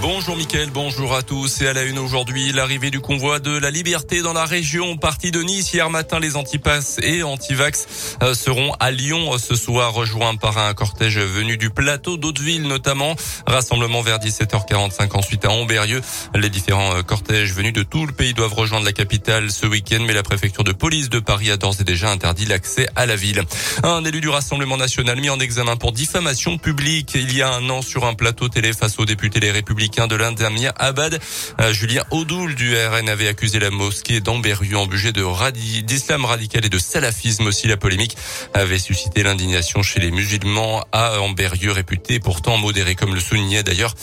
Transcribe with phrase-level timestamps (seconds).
[0.00, 1.60] Bonjour Mickaël, bonjour à tous.
[1.60, 4.96] Et à la une aujourd'hui, l'arrivée du convoi de la liberté dans la région.
[4.96, 9.92] Parti de Nice hier matin, les antipasses et antivax euh, seront à Lyon ce soir,
[9.92, 13.16] rejoints par un cortège venu du plateau d'Hauteville notamment.
[13.44, 16.00] Rassemblement vers 17h45 ensuite à Amberieux.
[16.36, 20.04] Les différents euh, cortèges venus de tout le pays doivent rejoindre la capitale ce week-end,
[20.06, 23.16] mais la préfecture de police de Paris a d'ores et déjà interdit l'accès à la
[23.16, 23.42] ville.
[23.82, 27.68] Un élu du Rassemblement national mis en examen pour diffamation publique il y a un
[27.68, 31.18] an sur un plateau télé face aux députés Les Républicains républicain de l'Inde, Damien Abad.
[31.58, 36.68] Euh, Julien Audoul du RN avait accusé la mosquée d'Amberieu en budget d'islam radical et
[36.68, 37.68] de salafisme aussi.
[37.68, 38.14] La polémique
[38.52, 43.94] avait suscité l'indignation chez les musulmans à Amberieu, réputé pourtant modéré, comme le soulignait d'ailleurs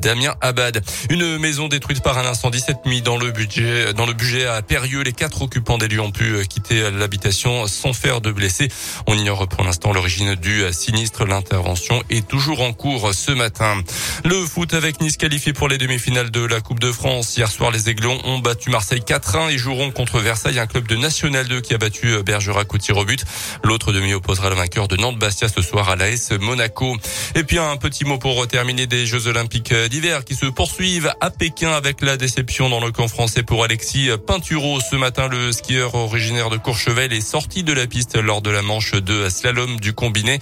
[0.00, 0.82] Damien Abad.
[1.10, 4.62] Une maison détruite par un incendie cette nuit dans le budget, dans le budget à
[4.62, 5.02] Périeux.
[5.02, 8.68] Les quatre occupants des lieux ont pu quitter l'habitation sans faire de blessés.
[9.06, 11.26] On ignore pour l'instant l'origine du sinistre.
[11.26, 13.82] L'intervention est toujours en cours ce matin.
[14.24, 17.36] Le foot avec Nice qualifiés pour les demi-finales de la Coupe de France.
[17.36, 20.94] Hier soir, les Aiglons ont battu Marseille 4-1 et joueront contre Versailles, un club de
[20.96, 23.24] National 2 qui a battu euh, Bergerac au tir au but.
[23.64, 26.96] L'autre demi opposera le vainqueur de Nantes-Bastia ce soir à l'AS Monaco.
[27.34, 31.30] Et puis un petit mot pour terminer des Jeux Olympiques d'hiver qui se poursuivent à
[31.30, 34.78] Pékin avec la déception dans le camp français pour Alexis Pinturo.
[34.80, 38.62] Ce matin, le skieur originaire de Courchevel est sorti de la piste lors de la
[38.62, 40.38] manche de slalom du combiné.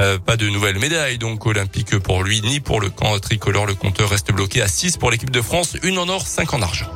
[0.00, 3.64] Euh, pas de nouvelles médailles donc olympiques pour lui ni pour le camp tricolore.
[3.64, 6.60] Le compteur reste bloqué à 6 pour l'équipe de France, une en or, 5 en
[6.60, 6.90] argent.